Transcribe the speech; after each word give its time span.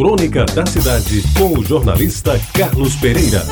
Crônica 0.00 0.46
da 0.46 0.64
Cidade, 0.64 1.22
com 1.36 1.58
o 1.58 1.62
jornalista 1.62 2.40
Carlos 2.54 2.96
Pereira. 2.96 3.42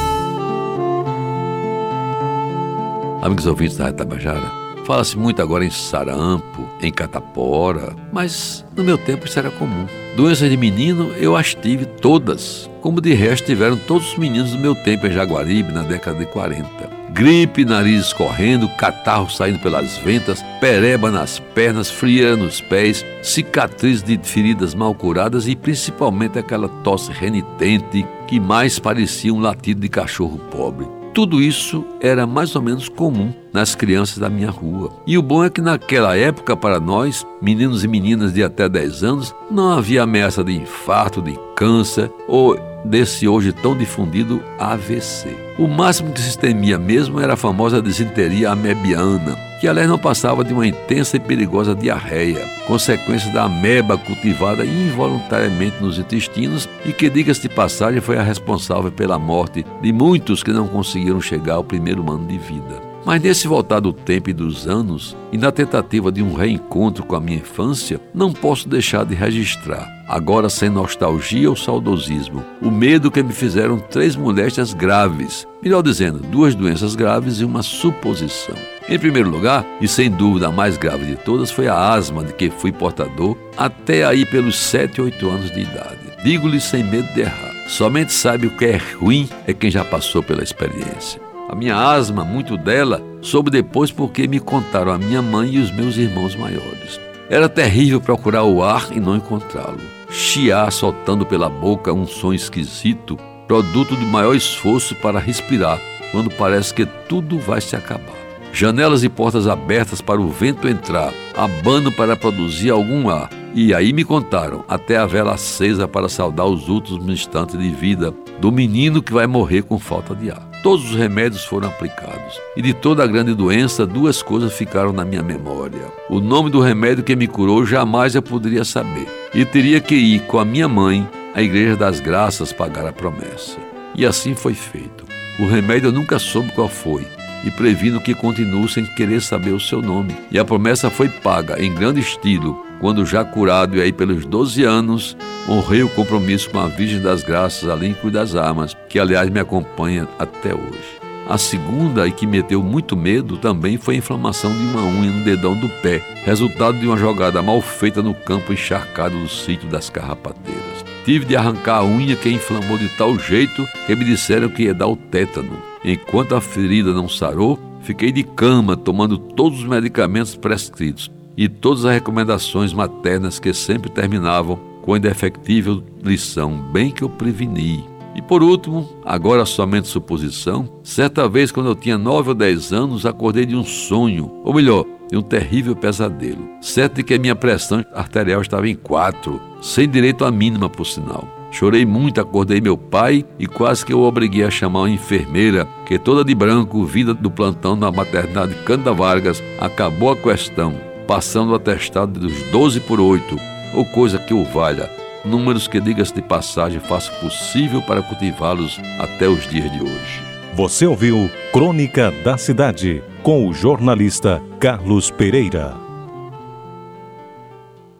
Amigos 3.20 3.44
ouvintes 3.44 3.76
da 3.76 3.84
Rádio 3.84 3.98
Tabajara, 3.98 4.50
fala-se 4.86 5.18
muito 5.18 5.42
agora 5.42 5.62
em 5.66 5.70
sarampo, 5.70 6.66
em 6.80 6.90
catapora, 6.90 7.94
mas 8.10 8.64
no 8.74 8.82
meu 8.82 8.96
tempo 8.96 9.26
isso 9.26 9.38
era 9.38 9.50
comum. 9.50 9.86
Doenças 10.16 10.48
de 10.48 10.56
menino 10.56 11.12
eu 11.18 11.36
as 11.36 11.54
tive 11.54 11.84
todas, 11.84 12.67
como 12.80 13.00
de 13.00 13.14
resto 13.14 13.46
tiveram 13.46 13.76
todos 13.76 14.12
os 14.12 14.18
meninos 14.18 14.52
do 14.52 14.58
meu 14.58 14.74
tempo 14.74 15.06
em 15.06 15.12
Jaguaribe, 15.12 15.72
na 15.72 15.82
década 15.82 16.18
de 16.18 16.26
40 16.26 16.98
gripe, 17.18 17.64
nariz 17.64 18.06
escorrendo, 18.06 18.68
catarro 18.76 19.28
saindo 19.28 19.58
pelas 19.58 19.96
ventas, 19.98 20.40
pereba 20.60 21.10
nas 21.10 21.40
pernas, 21.40 21.90
frieira 21.90 22.36
nos 22.36 22.60
pés, 22.60 23.04
cicatriz 23.22 24.04
de 24.04 24.16
feridas 24.22 24.72
mal 24.72 24.94
curadas 24.94 25.48
e 25.48 25.56
principalmente 25.56 26.38
aquela 26.38 26.68
tosse 26.68 27.10
renitente 27.10 28.06
que 28.28 28.38
mais 28.38 28.78
parecia 28.78 29.34
um 29.34 29.40
latido 29.40 29.80
de 29.80 29.88
cachorro 29.88 30.38
pobre. 30.50 30.97
Tudo 31.14 31.42
isso 31.42 31.84
era 32.00 32.26
mais 32.26 32.54
ou 32.54 32.62
menos 32.62 32.88
comum 32.88 33.32
nas 33.52 33.74
crianças 33.74 34.18
da 34.18 34.28
minha 34.28 34.50
rua. 34.50 34.90
E 35.06 35.18
o 35.18 35.22
bom 35.22 35.44
é 35.44 35.50
que 35.50 35.60
naquela 35.60 36.16
época, 36.16 36.56
para 36.56 36.78
nós, 36.78 37.26
meninos 37.42 37.82
e 37.82 37.88
meninas 37.88 38.32
de 38.32 38.42
até 38.42 38.68
10 38.68 39.02
anos, 39.02 39.34
não 39.50 39.72
havia 39.72 40.02
ameaça 40.02 40.44
de 40.44 40.52
infarto, 40.52 41.20
de 41.20 41.36
câncer 41.56 42.10
ou 42.28 42.56
desse 42.84 43.26
hoje 43.26 43.52
tão 43.52 43.76
difundido 43.76 44.42
AVC. 44.58 45.36
O 45.58 45.66
máximo 45.66 46.12
que 46.12 46.20
se 46.20 46.38
temia 46.38 46.78
mesmo 46.78 47.20
era 47.20 47.34
a 47.34 47.36
famosa 47.36 47.82
disenteria 47.82 48.50
amebiana, 48.50 49.36
que 49.60 49.66
aliás 49.66 49.88
não 49.88 49.98
passava 49.98 50.44
de 50.44 50.52
uma 50.52 50.66
intensa 50.66 51.16
e 51.16 51.20
perigosa 51.20 51.74
diarreia, 51.74 52.46
consequência 52.66 53.32
da 53.32 53.44
ameba 53.44 53.98
cultivada 53.98 54.64
involuntariamente 54.64 55.80
nos 55.80 55.98
intestinos 55.98 56.68
e 56.84 56.92
que, 56.92 57.10
diga-se 57.10 57.42
de 57.42 57.48
passagem, 57.48 58.00
foi 58.00 58.18
a 58.18 58.22
responsável 58.22 58.92
pela 58.92 59.18
morte 59.18 59.66
de 59.82 59.92
muitos 59.92 60.42
que 60.42 60.52
não 60.52 60.68
conseguiram 60.68 61.20
chegar 61.20 61.54
ao 61.54 61.64
primeiro 61.64 62.08
ano 62.10 62.26
de 62.26 62.38
vida. 62.38 62.87
Mas 63.08 63.22
nesse 63.22 63.48
voltar 63.48 63.80
do 63.80 63.90
tempo 63.90 64.28
e 64.28 64.34
dos 64.34 64.68
anos, 64.68 65.16
e 65.32 65.38
na 65.38 65.50
tentativa 65.50 66.12
de 66.12 66.22
um 66.22 66.34
reencontro 66.34 67.02
com 67.02 67.16
a 67.16 67.20
minha 67.20 67.38
infância, 67.38 67.98
não 68.12 68.34
posso 68.34 68.68
deixar 68.68 69.06
de 69.06 69.14
registrar, 69.14 69.88
agora 70.06 70.50
sem 70.50 70.68
nostalgia 70.68 71.48
ou 71.48 71.56
saudosismo, 71.56 72.44
o 72.60 72.70
medo 72.70 73.10
que 73.10 73.22
me 73.22 73.32
fizeram 73.32 73.78
três 73.78 74.14
moléstias 74.14 74.74
graves, 74.74 75.46
melhor 75.62 75.82
dizendo, 75.82 76.18
duas 76.18 76.54
doenças 76.54 76.94
graves 76.94 77.40
e 77.40 77.46
uma 77.46 77.62
suposição. 77.62 78.54
Em 78.86 78.98
primeiro 78.98 79.30
lugar, 79.30 79.64
e 79.80 79.88
sem 79.88 80.10
dúvida 80.10 80.48
a 80.48 80.52
mais 80.52 80.76
grave 80.76 81.06
de 81.06 81.16
todas, 81.16 81.50
foi 81.50 81.66
a 81.66 81.94
asma 81.94 82.22
de 82.22 82.34
que 82.34 82.50
fui 82.50 82.72
portador 82.72 83.38
até 83.56 84.04
aí 84.04 84.26
pelos 84.26 84.58
7, 84.58 85.00
8 85.00 85.30
anos 85.30 85.50
de 85.50 85.60
idade. 85.60 86.12
Digo-lhe 86.22 86.60
sem 86.60 86.84
medo 86.84 87.10
de 87.14 87.22
errar. 87.22 87.54
Somente 87.68 88.12
sabe 88.12 88.48
o 88.48 88.50
que 88.50 88.66
é 88.66 88.76
ruim 89.00 89.26
é 89.46 89.54
quem 89.54 89.70
já 89.70 89.82
passou 89.82 90.22
pela 90.22 90.42
experiência. 90.42 91.27
A 91.48 91.54
minha 91.54 91.74
asma, 91.74 92.24
muito 92.24 92.58
dela, 92.58 93.02
soube 93.22 93.50
depois 93.50 93.90
porque 93.90 94.28
me 94.28 94.38
contaram 94.38 94.92
a 94.92 94.98
minha 94.98 95.22
mãe 95.22 95.54
e 95.54 95.58
os 95.58 95.70
meus 95.70 95.96
irmãos 95.96 96.36
maiores. 96.36 97.00
Era 97.30 97.48
terrível 97.48 98.00
procurar 98.00 98.44
o 98.44 98.62
ar 98.62 98.88
e 98.92 99.00
não 99.00 99.16
encontrá-lo. 99.16 99.80
Chiar 100.10 100.70
soltando 100.70 101.24
pela 101.24 101.48
boca 101.48 101.92
um 101.92 102.06
som 102.06 102.34
esquisito, 102.34 103.18
produto 103.46 103.96
de 103.96 104.04
maior 104.04 104.34
esforço 104.34 104.94
para 104.96 105.18
respirar, 105.18 105.80
quando 106.12 106.30
parece 106.30 106.74
que 106.74 106.84
tudo 106.84 107.38
vai 107.38 107.62
se 107.62 107.74
acabar. 107.74 108.16
Janelas 108.52 109.02
e 109.02 109.08
portas 109.08 109.46
abertas 109.46 110.00
para 110.00 110.20
o 110.20 110.28
vento 110.28 110.68
entrar, 110.68 111.12
abano 111.34 111.92
para 111.92 112.16
produzir 112.16 112.70
algum 112.70 113.08
ar. 113.08 113.30
E 113.54 113.74
aí 113.74 113.92
me 113.92 114.04
contaram, 114.04 114.64
até 114.68 114.96
a 114.96 115.06
vela 115.06 115.34
acesa 115.34 115.88
para 115.88 116.08
saudar 116.08 116.46
os 116.46 116.68
últimos 116.68 117.08
instantes 117.08 117.58
de 117.58 117.70
vida 117.70 118.12
do 118.38 118.52
menino 118.52 119.02
que 119.02 119.12
vai 119.12 119.26
morrer 119.26 119.62
com 119.62 119.78
falta 119.78 120.14
de 120.14 120.30
ar. 120.30 120.47
Todos 120.62 120.90
os 120.90 120.96
remédios 120.96 121.44
foram 121.44 121.68
aplicados. 121.68 122.40
E 122.56 122.62
de 122.62 122.74
toda 122.74 123.04
a 123.04 123.06
grande 123.06 123.32
doença, 123.32 123.86
duas 123.86 124.22
coisas 124.22 124.52
ficaram 124.52 124.92
na 124.92 125.04
minha 125.04 125.22
memória. 125.22 125.86
O 126.10 126.20
nome 126.20 126.50
do 126.50 126.60
remédio 126.60 127.04
que 127.04 127.14
me 127.14 127.28
curou 127.28 127.64
jamais 127.64 128.14
eu 128.16 128.22
poderia 128.22 128.64
saber. 128.64 129.06
E 129.32 129.44
teria 129.44 129.80
que 129.80 129.94
ir 129.94 130.20
com 130.22 130.38
a 130.38 130.44
minha 130.44 130.68
mãe 130.68 131.08
à 131.32 131.40
Igreja 131.40 131.76
das 131.76 132.00
Graças 132.00 132.52
pagar 132.52 132.86
a 132.86 132.92
promessa. 132.92 133.56
E 133.94 134.04
assim 134.04 134.34
foi 134.34 134.54
feito. 134.54 135.04
O 135.38 135.46
remédio 135.46 135.88
eu 135.88 135.92
nunca 135.92 136.18
soube 136.18 136.50
qual 136.52 136.68
foi. 136.68 137.06
E 137.44 137.50
previno 137.50 138.00
que 138.00 138.14
continuo 138.14 138.68
sem 138.68 138.84
querer 138.84 139.22
saber 139.22 139.52
o 139.52 139.60
seu 139.60 139.80
nome. 139.80 140.16
E 140.30 140.38
a 140.38 140.44
promessa 140.44 140.90
foi 140.90 141.08
paga 141.08 141.62
em 141.62 141.72
grande 141.72 142.00
estilo, 142.00 142.64
quando 142.80 143.04
já 143.04 143.24
curado 143.24 143.76
e 143.76 143.80
aí 143.80 143.92
pelos 143.92 144.24
12 144.24 144.64
anos, 144.64 145.16
honrei 145.48 145.82
o 145.82 145.88
compromisso 145.88 146.50
com 146.50 146.58
a 146.58 146.68
Virgem 146.68 147.00
das 147.00 147.22
Graças, 147.22 147.68
além 147.68 147.96
das 148.12 148.36
armas, 148.36 148.76
que 148.88 148.98
aliás 148.98 149.28
me 149.30 149.40
acompanha 149.40 150.08
até 150.18 150.54
hoje. 150.54 150.98
A 151.28 151.36
segunda, 151.36 152.08
e 152.08 152.10
que 152.10 152.26
meteu 152.26 152.62
muito 152.62 152.96
medo, 152.96 153.36
também 153.36 153.76
foi 153.76 153.96
a 153.96 153.98
inflamação 153.98 154.50
de 154.50 154.62
uma 154.62 154.82
unha 154.82 155.10
no 155.10 155.24
dedão 155.24 155.54
do 155.54 155.68
pé, 155.68 156.02
resultado 156.24 156.78
de 156.78 156.86
uma 156.86 156.96
jogada 156.96 157.42
mal 157.42 157.60
feita 157.60 158.02
no 158.02 158.14
campo 158.14 158.50
encharcado 158.50 159.18
do 159.18 159.28
sítio 159.28 159.68
das 159.68 159.90
carrapateiras. 159.90 160.84
Tive 161.04 161.26
de 161.26 161.36
arrancar 161.36 161.78
a 161.78 161.84
unha 161.84 162.16
que 162.16 162.30
inflamou 162.30 162.78
de 162.78 162.88
tal 162.96 163.18
jeito 163.18 163.68
que 163.86 163.94
me 163.94 164.06
disseram 164.06 164.48
que 164.48 164.62
ia 164.62 164.74
dar 164.74 164.88
o 164.88 164.96
tétano. 164.96 165.67
Enquanto 165.84 166.34
a 166.34 166.40
ferida 166.40 166.92
não 166.92 167.08
sarou, 167.08 167.58
fiquei 167.82 168.10
de 168.10 168.22
cama 168.22 168.76
tomando 168.76 169.18
todos 169.18 169.60
os 169.60 169.64
medicamentos 169.64 170.34
prescritos 170.34 171.10
e 171.36 171.48
todas 171.48 171.84
as 171.84 171.94
recomendações 171.94 172.72
maternas 172.72 173.38
que 173.38 173.52
sempre 173.54 173.90
terminavam 173.90 174.58
com 174.82 174.94
a 174.94 174.98
indefectível 174.98 175.82
lição, 176.02 176.56
bem 176.72 176.90
que 176.90 177.02
eu 177.02 177.08
preveni. 177.08 177.84
E 178.14 178.22
por 178.22 178.42
último, 178.42 178.88
agora 179.04 179.46
somente 179.46 179.86
suposição, 179.86 180.68
certa 180.82 181.28
vez 181.28 181.52
quando 181.52 181.68
eu 181.68 181.76
tinha 181.76 181.96
nove 181.96 182.30
ou 182.30 182.34
dez 182.34 182.72
anos, 182.72 183.06
acordei 183.06 183.46
de 183.46 183.54
um 183.54 183.62
sonho, 183.62 184.40
ou 184.42 184.52
melhor, 184.52 184.84
de 185.08 185.16
um 185.16 185.22
terrível 185.22 185.76
pesadelo. 185.76 186.48
Certo 186.60 186.96
de 186.96 187.04
que 187.04 187.14
a 187.14 187.18
minha 187.18 187.36
pressão 187.36 187.84
arterial 187.94 188.42
estava 188.42 188.68
em 188.68 188.74
quatro, 188.74 189.40
sem 189.62 189.88
direito 189.88 190.24
à 190.24 190.32
mínima, 190.32 190.68
por 190.68 190.84
sinal. 190.84 191.37
Chorei 191.50 191.86
muito, 191.86 192.20
acordei 192.20 192.60
meu 192.60 192.76
pai 192.76 193.24
e 193.38 193.46
quase 193.46 193.84
que 193.84 193.92
eu 193.92 194.02
obriguei 194.02 194.44
a 194.44 194.50
chamar 194.50 194.80
uma 194.80 194.90
enfermeira, 194.90 195.66
que 195.86 195.98
toda 195.98 196.24
de 196.24 196.34
branco, 196.34 196.84
vida 196.84 197.14
do 197.14 197.30
plantão 197.30 197.74
na 197.74 197.90
maternidade 197.90 198.54
Canda 198.64 198.92
Vargas, 198.92 199.42
acabou 199.58 200.10
a 200.10 200.16
questão 200.16 200.74
passando 201.06 201.52
o 201.52 201.54
atestado 201.54 202.20
dos 202.20 202.42
12 202.52 202.80
por 202.80 203.00
8, 203.00 203.36
ou 203.74 203.84
coisa 203.86 204.18
que 204.18 204.34
o 204.34 204.44
valha, 204.44 204.90
números 205.24 205.66
que, 205.66 205.80
diga-se 205.80 206.14
de 206.14 206.20
passagem, 206.20 206.80
faça 206.80 207.10
possível 207.12 207.80
para 207.80 208.02
cultivá-los 208.02 208.78
até 208.98 209.26
os 209.26 209.48
dias 209.48 209.72
de 209.72 209.82
hoje. 209.82 210.22
Você 210.54 210.86
ouviu 210.86 211.30
Crônica 211.52 212.12
da 212.22 212.36
Cidade, 212.36 213.02
com 213.22 213.48
o 213.48 213.54
jornalista 213.54 214.42
Carlos 214.60 215.10
Pereira. 215.10 215.87